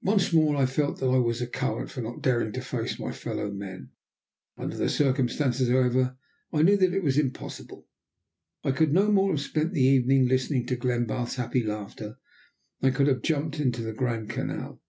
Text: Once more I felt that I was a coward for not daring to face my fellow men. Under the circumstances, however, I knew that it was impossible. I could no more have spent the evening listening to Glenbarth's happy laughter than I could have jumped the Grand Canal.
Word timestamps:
Once 0.00 0.32
more 0.32 0.56
I 0.56 0.64
felt 0.64 0.98
that 0.98 1.08
I 1.10 1.18
was 1.18 1.42
a 1.42 1.46
coward 1.46 1.90
for 1.90 2.00
not 2.00 2.22
daring 2.22 2.52
to 2.52 2.62
face 2.62 2.98
my 2.98 3.12
fellow 3.12 3.50
men. 3.50 3.90
Under 4.56 4.78
the 4.78 4.88
circumstances, 4.88 5.68
however, 5.68 6.16
I 6.50 6.62
knew 6.62 6.78
that 6.78 6.94
it 6.94 7.02
was 7.02 7.18
impossible. 7.18 7.86
I 8.64 8.70
could 8.70 8.94
no 8.94 9.12
more 9.12 9.30
have 9.32 9.42
spent 9.42 9.74
the 9.74 9.82
evening 9.82 10.26
listening 10.26 10.64
to 10.68 10.76
Glenbarth's 10.76 11.34
happy 11.36 11.62
laughter 11.62 12.18
than 12.80 12.90
I 12.90 12.94
could 12.96 13.08
have 13.08 13.20
jumped 13.20 13.58
the 13.58 13.92
Grand 13.92 14.30
Canal. 14.30 14.80